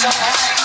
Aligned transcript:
chamar. 0.00 0.57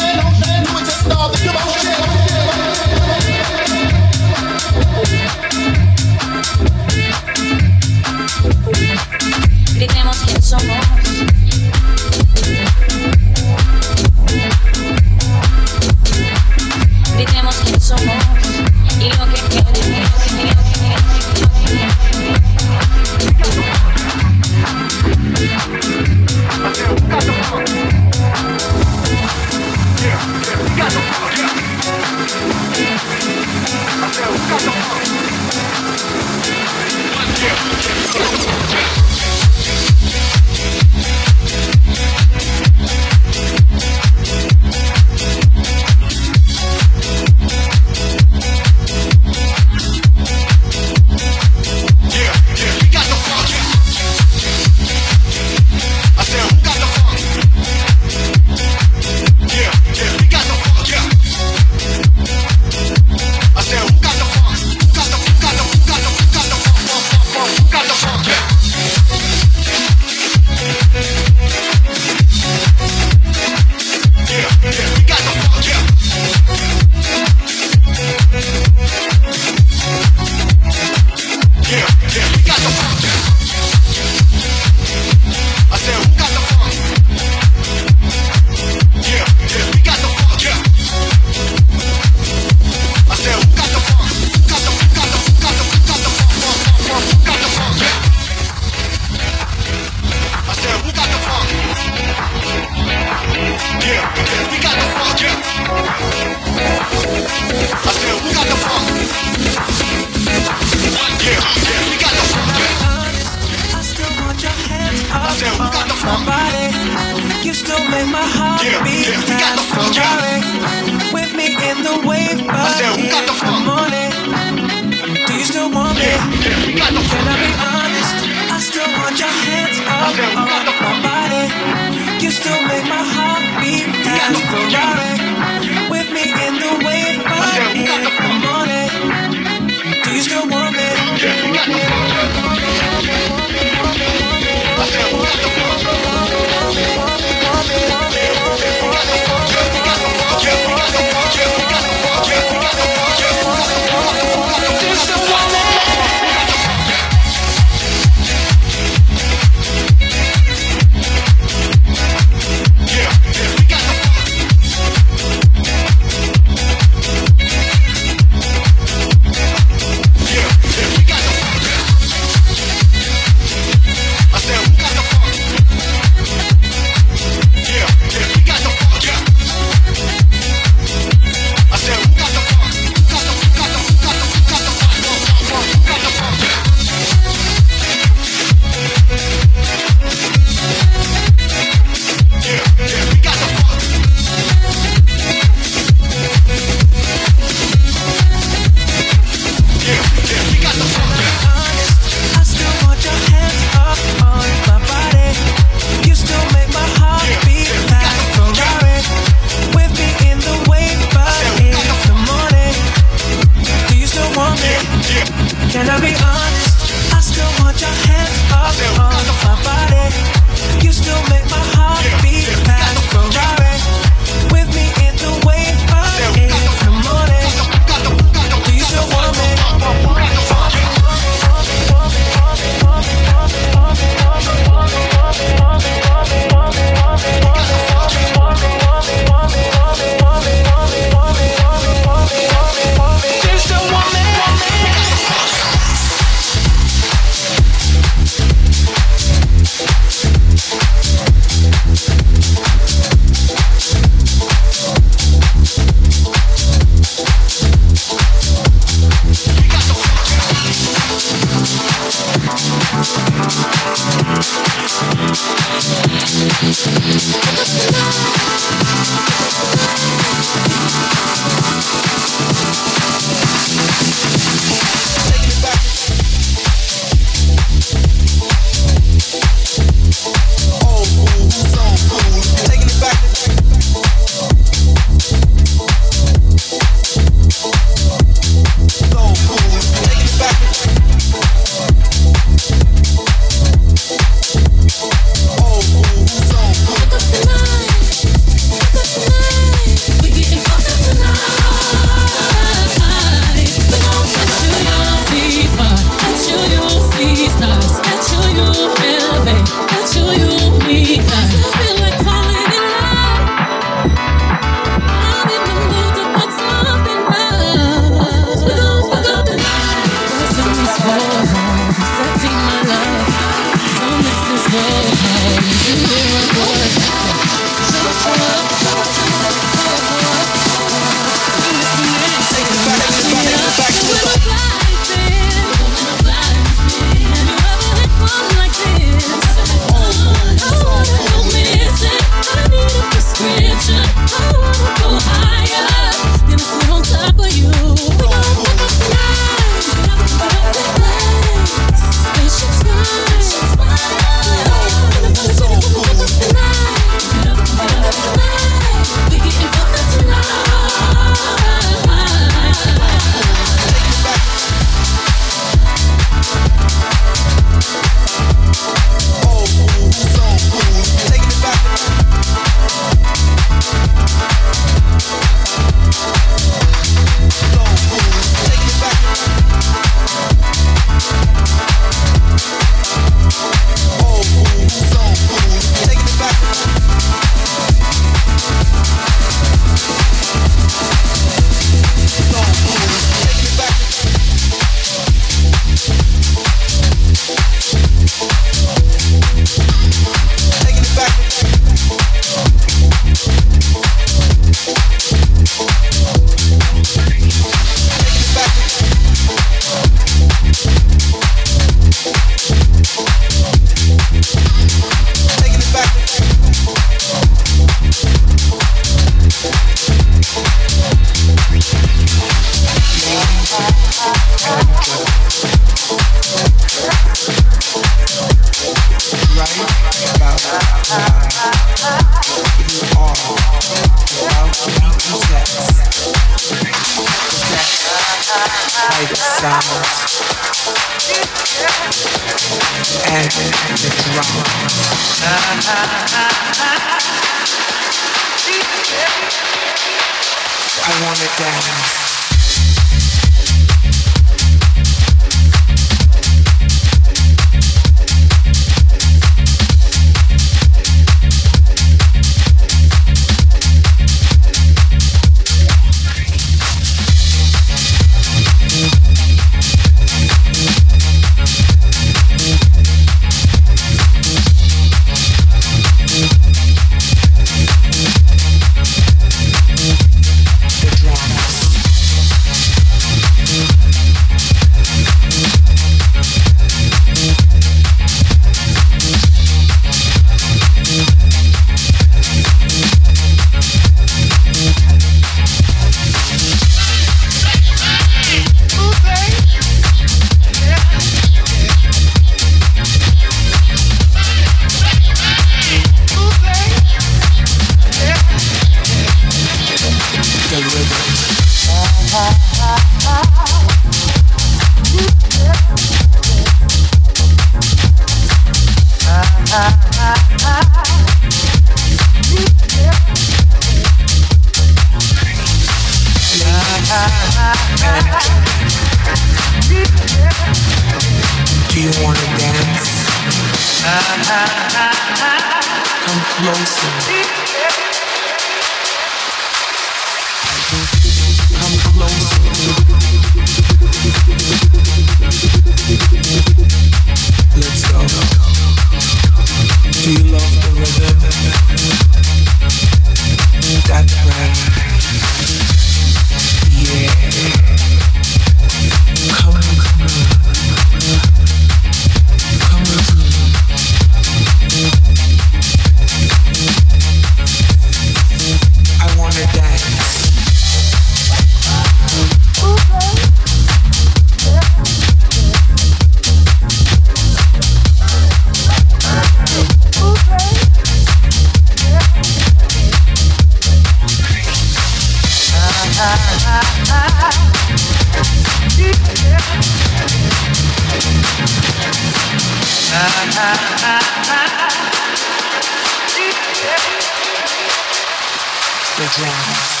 The 599.21 599.27
jazz. 599.27 600.00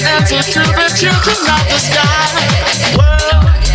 an 0.00 0.06
answer 0.06 0.42
to 0.42 0.60
that 0.74 1.02
you? 1.02 1.12
Could 1.22 1.38
not 1.46 1.62
disguise. 1.68 2.94
Well, 2.96 3.73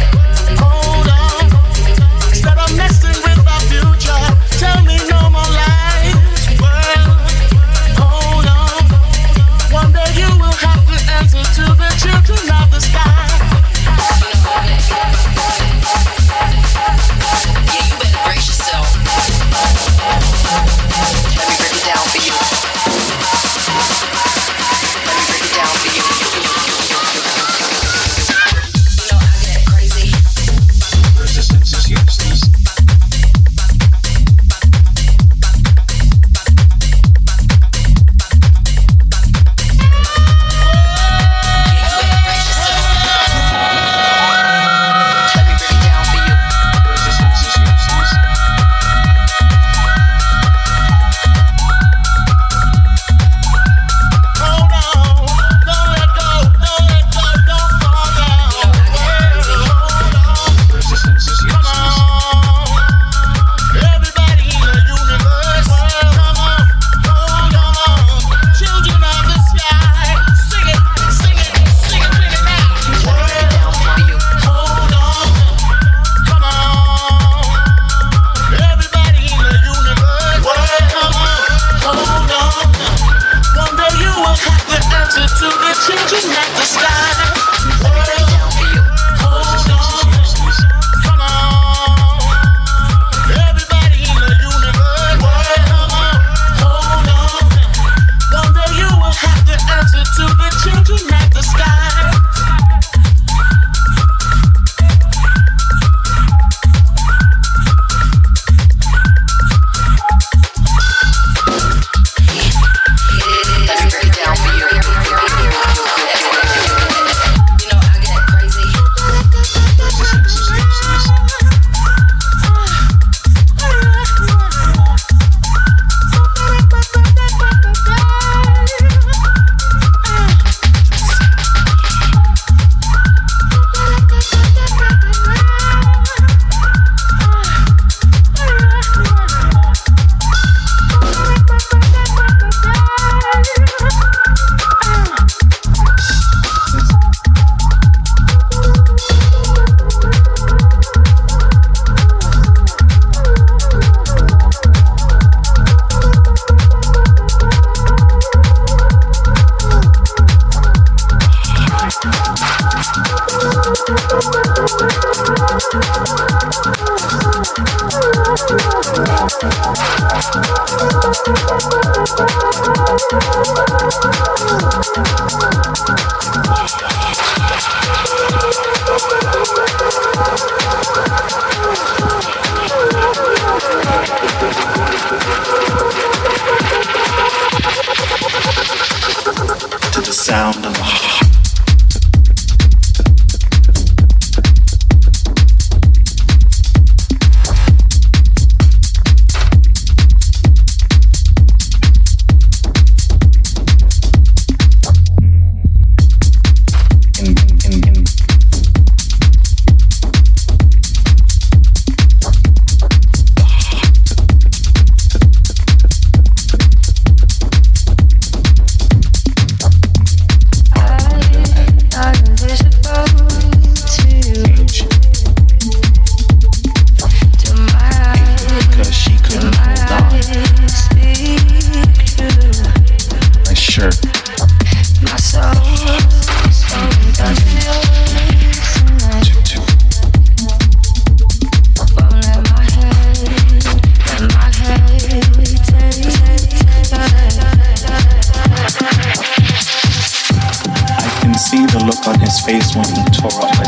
face 252.49 252.75
when 252.75 252.89
you 252.95 253.03
tore 253.13 253.29
up 253.43 253.53
my 253.57 253.67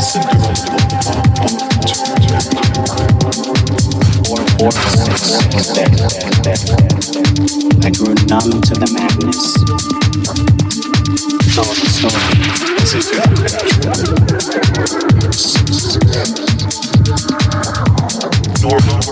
I 7.84 7.90
grew 7.90 8.14
numb 8.26 8.60
to 8.62 8.74
the 8.74 8.88
madness. 8.92 9.54
The 11.78 11.88
story 11.88 12.22
Normal. 18.62 19.02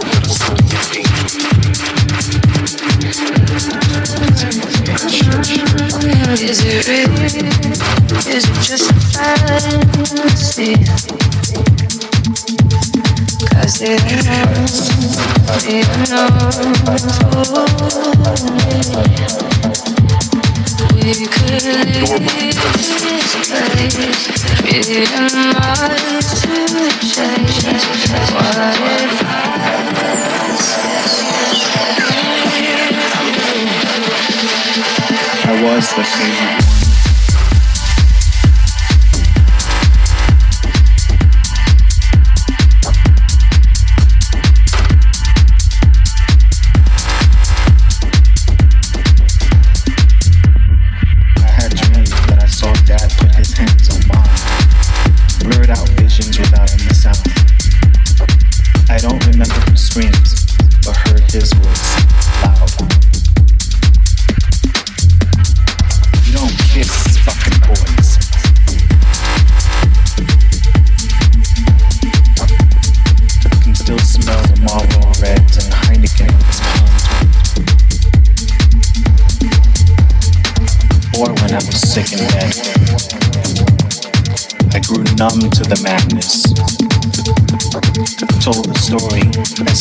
Is 6.33 6.63
it 6.65 6.87
real? 6.87 7.11
Is 8.29 8.45
it 8.45 8.55
just 8.63 8.91
a 8.91 8.95
fantasy? 9.11 10.75
Cause 13.51 13.83
it 13.83 14.01
hurts 14.01 14.91
it 15.67 15.87
knows 16.09 16.57
We 20.95 21.27
could 21.27 21.65
leave 21.67 22.59
this 23.03 23.31
place 23.49 24.23
Million 24.63 25.33
miles 25.55 26.29
to 26.43 26.55
change 27.11 27.59
What 28.33 28.59
if 28.79 29.17
I 29.23 30.57
said 30.57 32.10
was 35.63 35.93
the 35.95 36.05
favorite. 36.05 36.80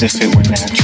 as 0.02 0.16
if 0.16 0.22
it 0.22 0.36
were 0.36 0.44
natural. 0.44 0.79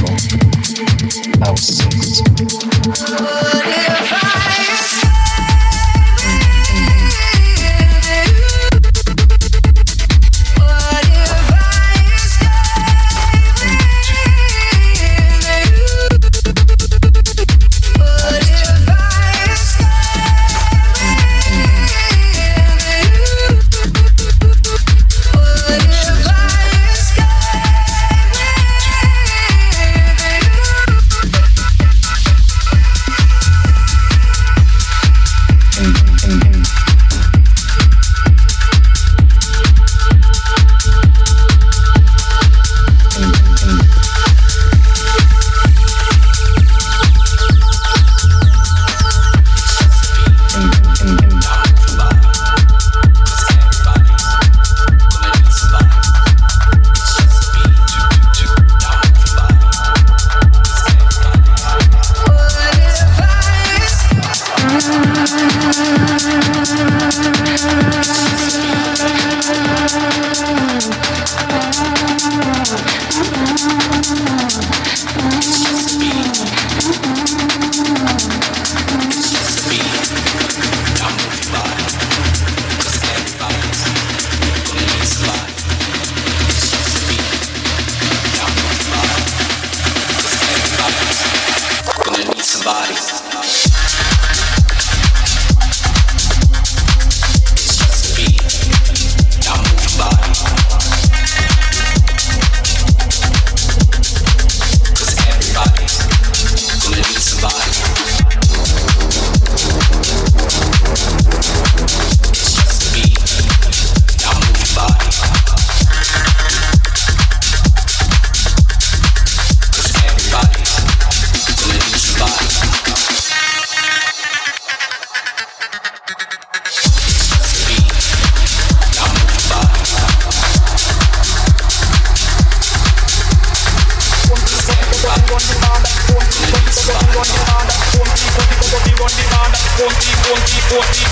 Don't 139.75 139.91
be, 139.91 140.07
don't 140.23 140.39
be, 140.39 140.55
don't 140.71 140.87
be. 140.87 141.03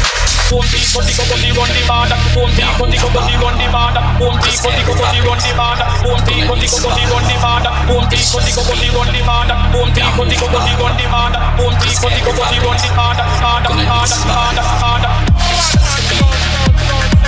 Don't 0.48 0.64
be, 0.72 0.80
don't 0.94 1.04
be, 1.04 1.12
don't 1.20 1.42
be, 1.44 1.52
run 1.52 1.68
the 1.68 1.84
bar. 1.84 2.08
Don't 2.08 2.48
be, 2.56 2.64
don't 2.64 2.88
be, 2.88 2.96
don't 2.96 3.12
be, 3.12 3.36
run 3.44 3.60
the 3.60 3.68
bar. 3.76 3.92
Don't 3.92 4.40
be, 4.40 4.56
don't 4.56 4.72
be, 4.72 4.88
don't 4.88 5.04
be, 5.12 5.20
run 5.20 5.36
the 5.44 5.52
bar. 5.60 5.76
Don't 6.00 6.24
be, 6.24 6.48
don't 6.48 6.56
be, 6.56 6.68
don't 6.72 6.96
be, 6.96 7.04
run 7.12 7.28
the 7.28 7.36
bar. 7.44 7.60
Don't 7.60 8.08
be, 8.08 8.24
don't 8.24 8.40
be, 8.40 8.56
don't 8.56 8.80
be, 8.80 8.88
run 8.96 9.12
the 9.12 9.20
bar. 9.28 9.44
Don't 9.52 9.92
be, 9.92 10.00
don't 10.00 10.32
be, 10.32 10.36
don't 10.40 10.64
be, 10.64 10.72
run 10.80 10.96
the 10.96 11.04
bar. 11.12 11.36
Don't 11.60 11.76
be, 11.76 11.92
don't 11.92 12.16
be, 12.16 12.24
don't 12.24 12.40
be, 12.40 12.58
run 12.64 12.80
the 12.80 12.88
bar. 12.96 13.20
Harder, 13.44 13.76
harder, 13.84 14.16
harder, 14.32 14.64
harder. 14.80 15.12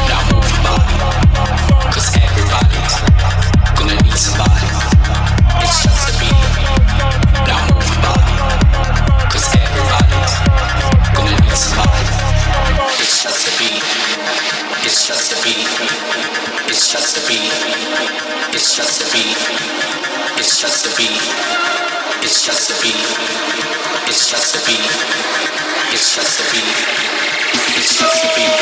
Now 0.08 0.22
move 0.32 0.48
your 0.48 0.62
body, 0.64 0.96
cause 1.92 2.16
everybody's 2.16 2.96
gonna 3.76 3.96
need 4.04 4.16
somebody. 4.16 4.75
just 13.26 13.48
a 13.48 13.52
beat. 13.58 13.82
It's 14.86 15.08
just 15.08 15.34
a 15.34 15.36
beat. 15.44 15.66
It's 16.70 16.92
just 16.92 17.18
a 17.18 17.22
beat. 17.28 17.52
It's 18.54 18.76
just 18.78 19.02
a 19.02 19.06
beat. 19.12 19.36
It's 20.38 20.62
just 20.62 20.86
a 20.86 20.90
beat. 20.96 21.24
It's 22.22 22.46
just 22.46 22.70
a 22.70 22.76
beat. 22.84 23.02
It's 24.08 24.30
just 24.30 24.56
a 24.56 24.60
beat. 24.68 24.92
It's 25.92 26.14
just 26.16 26.40
a 26.40 26.44
beat. 26.54 26.78
It's 27.76 27.98
just 27.98 28.26
a 28.26 28.28
beat. 28.36 28.56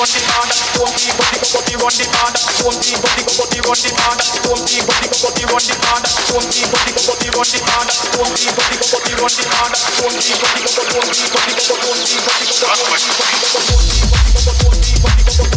want 0.00 0.16
it 0.16 0.22
harder 0.22 0.79
team, 1.00 1.16
body 1.16 1.38
go 1.40 1.48
body 1.56 1.74
run 1.80 1.94
the 1.96 2.04
band. 2.12 2.36
Home 2.60 2.76
team, 2.76 3.00
body 3.00 3.22
go 3.24 3.32
body 3.40 3.60
run 3.64 3.78
the 3.80 3.90
band. 3.96 4.20
Home 4.44 4.64
team, 4.68 4.84
body 4.84 5.08
go 5.08 5.16
body 5.24 5.44
run 5.48 5.64
the 5.64 5.74
band. 5.80 6.04
Home 6.28 6.48
team, 6.52 6.68
body 6.68 6.92
go 6.92 7.00
body 7.08 7.28
run 7.32 7.48
the 7.48 7.58
band. 7.64 7.88
Home 8.20 8.34
team, 8.36 8.52
body 8.52 8.76
go 8.76 8.84
body 8.92 9.12
run 9.16 9.32
the 9.32 9.44
band. 9.48 9.74
Home 9.96 10.16
team, 10.20 10.36
body 10.36 10.60
go 10.60 10.70
body 10.76 10.92
run 11.00 11.16
the 11.16 11.24
band. 11.32 11.56
Home 11.80 12.02
team, 12.04 12.20
body 12.20 12.44
go 12.44 12.56
body 12.60 12.84
run 12.84 13.00
the 13.00 13.12
band. 13.16 13.40
Home 13.40 13.88
team, 13.88 14.08
body 14.12 14.32
go 14.36 14.52
body 14.60 14.92
run 15.00 15.16
the 15.16 15.40
band. 15.40 15.49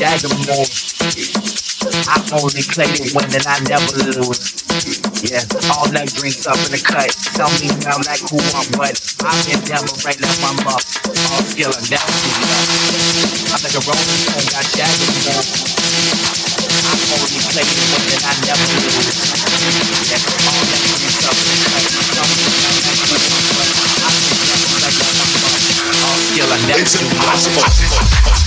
Sagamore. 0.00 0.64
I 2.08 2.16
only 2.40 2.64
play 2.72 2.88
to 2.88 3.04
win 3.12 3.28
and 3.36 3.44
I 3.44 3.60
never 3.68 4.00
lose. 4.16 4.64
Yeah, 5.20 5.44
all 5.76 5.92
that 5.92 6.08
drinks 6.16 6.48
up 6.48 6.56
in 6.56 6.72
the 6.72 6.80
cut. 6.80 7.12
Tell 7.36 7.52
me 7.60 7.68
now 7.84 8.00
like 8.08 8.24
who 8.24 8.40
I'm 8.56 8.64
what. 8.80 8.96
I'm 9.20 9.36
in 9.52 9.60
devil 9.68 9.92
right 10.00 10.16
now, 10.16 10.32
I'm 10.48 10.56
up. 10.64 10.80
All 10.80 11.44
skill 11.44 11.68
and 11.68 11.84
down 11.92 12.00
to 12.00 12.28
you. 12.32 12.48
I'm 13.52 13.60
like 13.60 13.76
a 13.76 13.82
rolling 13.84 14.20
stone, 14.24 14.48
got 14.56 14.64
Sagamore. 14.72 15.44
I 16.80 16.96
only 17.20 17.40
play 17.52 17.68
with 17.68 17.92
women 17.92 18.24
I 18.24 18.32
never 18.48 18.72
lose. 18.80 19.20
Yeah, 20.08 20.48
all 20.48 20.64
that 20.64 20.80
drinks 20.80 21.28
up 21.28 21.36
in 21.36 21.44
the 21.44 21.68
cut. 21.76 21.84
Tell 22.08 22.24
me 22.24 22.40
now 22.56 22.72
like 22.88 23.04
who 23.04 23.20
I'm 23.20 23.52
what. 23.52 23.68
I'm 24.00 24.16
in 24.16 24.40
devil 24.48 24.80
right 24.80 24.96
now, 24.96 25.12
I'm 25.12 25.44
up. 25.44 25.60
All 25.92 26.16
skill 26.24 26.48
and 26.48 26.64
down 26.72 26.88
to 26.88 26.88
you. 26.88 26.88
It's 26.88 26.96
impossible. 26.96 28.39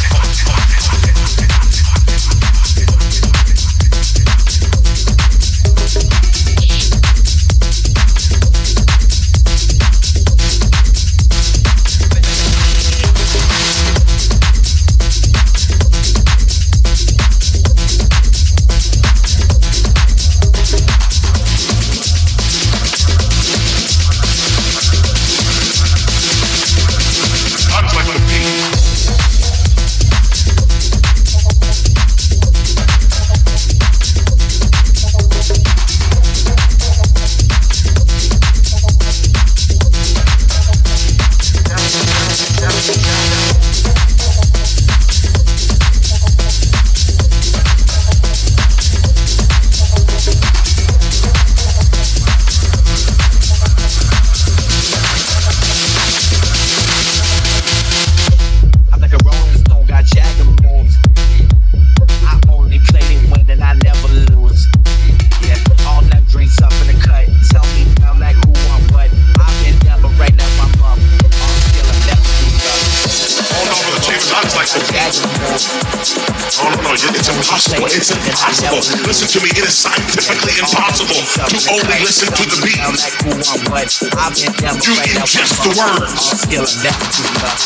you 84.83 84.99
right 84.99 85.15
now. 85.15 85.23
Just 85.23 85.55
the 85.63 85.71
words. 85.79 86.11
I'm 86.11 86.67
still 86.67 86.67
too 86.67 87.27
much. 87.39 87.63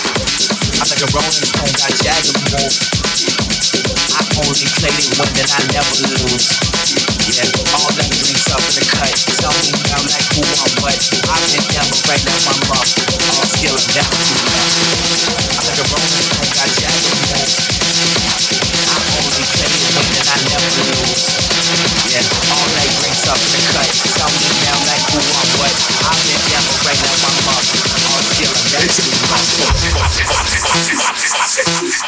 I 0.78 0.86
think 0.86 1.01
a 1.01 1.09
rolling 1.18 1.34
stone 1.49 1.74
got 1.74 1.89
jagged 1.97 2.38
and. 2.53 2.74
I 4.18 4.22
only 4.38 4.68
play 4.78 4.93
the 4.93 5.18
women 5.18 5.47
I 5.49 5.61
never 5.74 5.97
lose. 6.13 6.45
Yeah, 7.34 7.49
all 7.74 7.89
them 7.97 8.09
drinks 8.13 8.45
up 8.53 8.61
in 8.61 8.74
the 8.78 8.86
cut. 8.86 9.18
Tell 9.41 9.55
me 9.65 9.74
now 9.89 10.01
like 10.05 10.30
who 10.38 10.45
I'm 10.45 10.74
what. 10.86 10.99
I'm 11.26 11.41
in 11.57 11.65
devil 11.74 11.97
right 12.05 12.22
now, 12.22 12.38
I'm 12.53 12.61
rough. 12.70 12.91
I'm 12.93 13.49
still 13.49 13.74
in 13.74 13.88
that 13.97 14.09
I 14.13 15.61
think 15.65 15.78
a 15.82 15.86
rolling 15.89 16.22
stone 16.22 16.51
got 16.53 16.70
jazz 16.78 17.01
and. 17.34 17.49
I 18.78 18.97
only 19.18 19.45
play 19.57 19.70
the 19.74 19.89
one 19.97 20.22
I 20.22 20.38
never 20.53 20.70
lose. 20.86 21.24
Yeah, 22.13 22.53
all 22.53 22.68
that 22.78 22.89
drinks 23.01 23.26
up 23.26 23.41
in 23.41 23.51
the 23.57 23.61
cut. 23.74 23.89
Tell 24.22 24.30
me 24.38 24.49
now 24.61 24.78
like 24.86 25.01
who 25.09 25.18
I'm 25.18 25.46
right 26.88 27.01
now 27.03 27.11
my 27.19 27.35
thoughts 27.43 27.75
are 27.75 28.23
feeling 28.31 28.63
medicine 28.71 29.11
in 29.11 29.23
my 29.27 29.43
soul. 31.43 32.07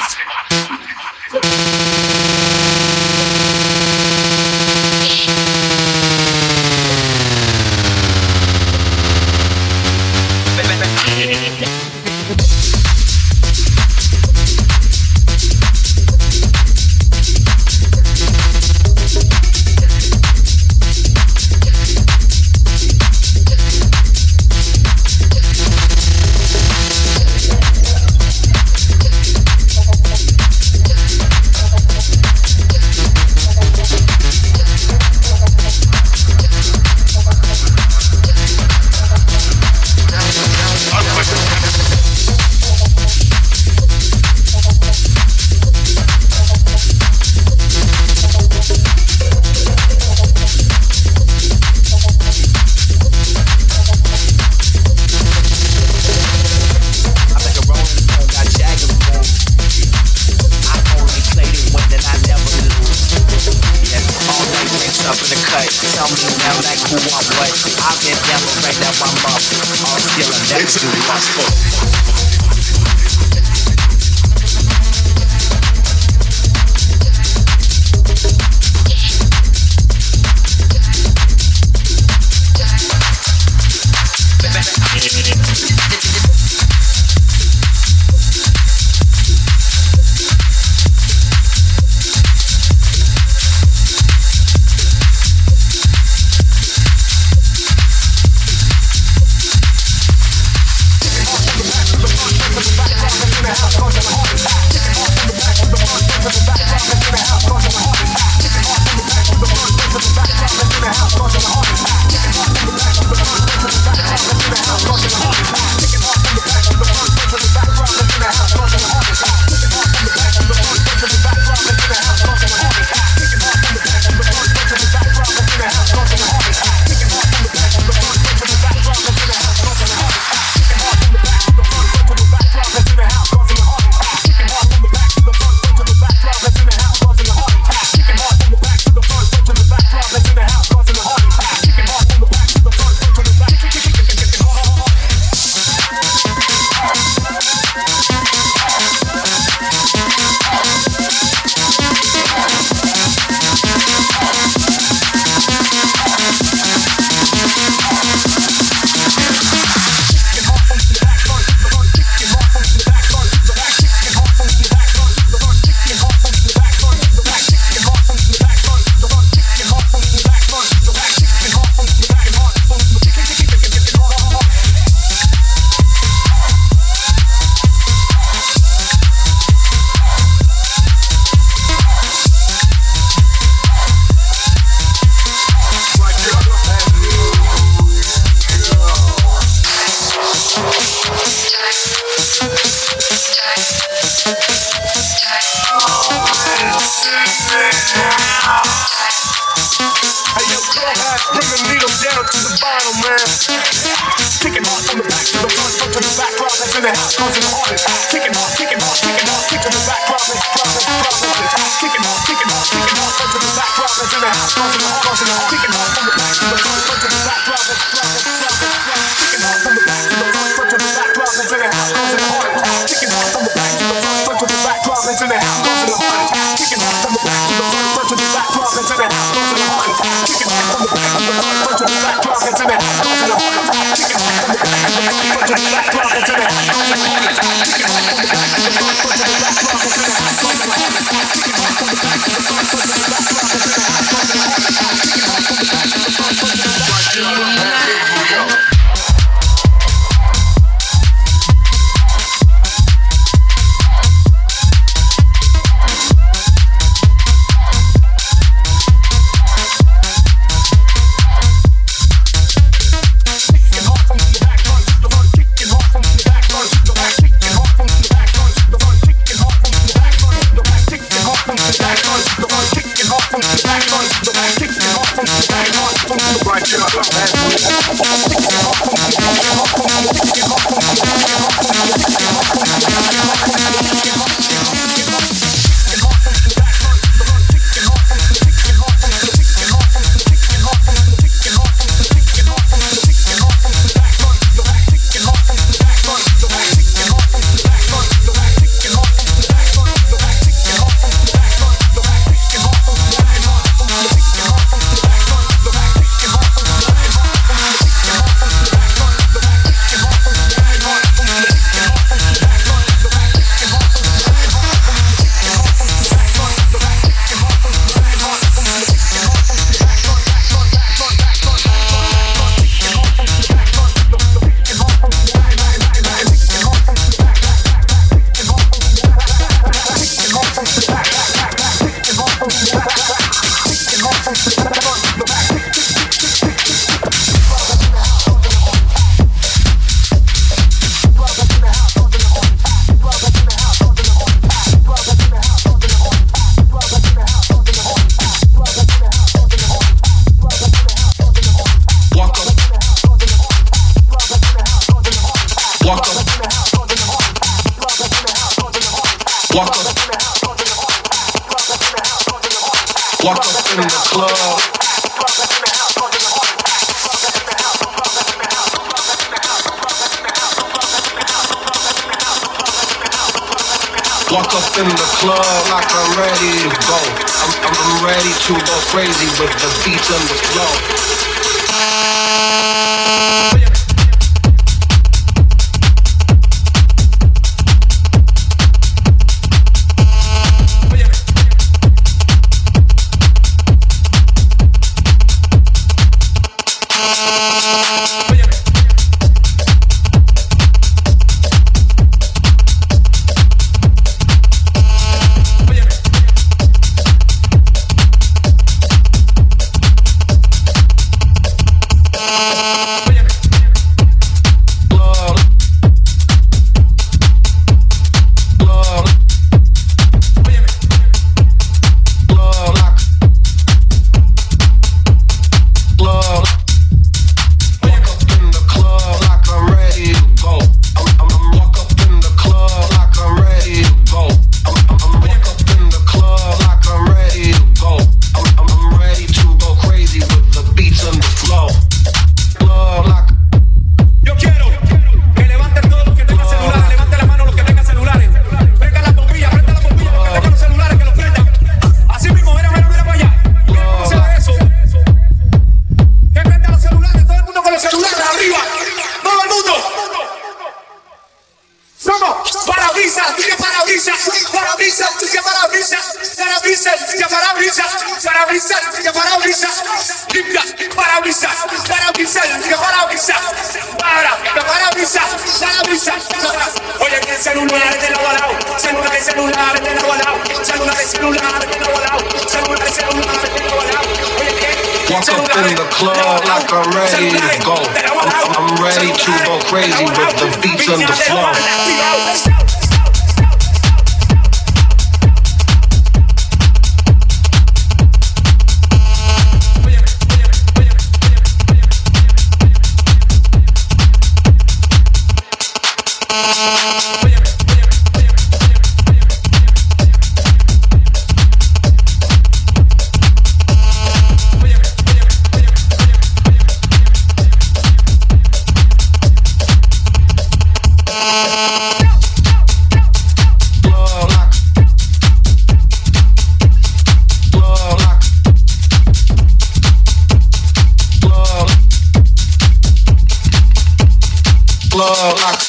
club. 534.99 535.68